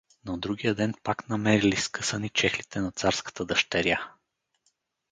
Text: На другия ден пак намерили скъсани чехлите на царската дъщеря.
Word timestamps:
На 0.25 0.37
другия 0.37 0.75
ден 0.75 0.93
пак 1.03 1.29
намерили 1.29 1.75
скъсани 1.77 2.29
чехлите 2.29 2.79
на 2.79 2.91
царската 2.91 3.45
дъщеря. 3.45 4.09